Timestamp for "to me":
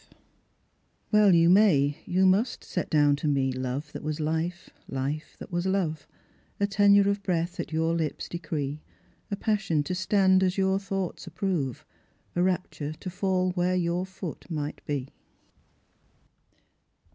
3.17-3.51